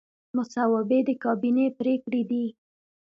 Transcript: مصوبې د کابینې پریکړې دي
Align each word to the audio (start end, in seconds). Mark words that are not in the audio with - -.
مصوبې 0.35 0.99
د 1.07 1.09
کابینې 1.23 1.67
پریکړې 1.79 2.21
دي 2.29 2.45